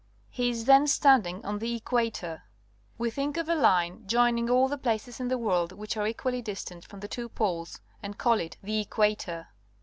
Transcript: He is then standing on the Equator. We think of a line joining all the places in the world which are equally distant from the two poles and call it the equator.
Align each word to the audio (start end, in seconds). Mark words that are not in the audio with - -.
He 0.31 0.49
is 0.49 0.65
then 0.65 0.87
standing 0.87 1.45
on 1.45 1.59
the 1.59 1.75
Equator. 1.75 2.41
We 2.97 3.11
think 3.11 3.37
of 3.37 3.47
a 3.47 3.53
line 3.53 4.07
joining 4.07 4.49
all 4.49 4.67
the 4.67 4.75
places 4.79 5.19
in 5.19 5.27
the 5.27 5.37
world 5.37 5.73
which 5.73 5.95
are 5.95 6.07
equally 6.07 6.41
distant 6.41 6.85
from 6.87 7.01
the 7.01 7.07
two 7.07 7.29
poles 7.29 7.79
and 8.01 8.17
call 8.17 8.39
it 8.39 8.57
the 8.63 8.79
equator. 8.79 9.49